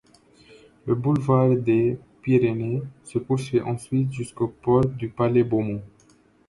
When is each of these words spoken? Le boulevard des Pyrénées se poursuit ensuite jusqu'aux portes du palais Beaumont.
Le 0.87 0.95
boulevard 0.95 1.55
des 1.57 1.95
Pyrénées 2.23 2.81
se 3.03 3.19
poursuit 3.19 3.61
ensuite 3.61 4.11
jusqu'aux 4.11 4.47
portes 4.47 4.93
du 4.97 5.09
palais 5.09 5.43
Beaumont. 5.43 5.83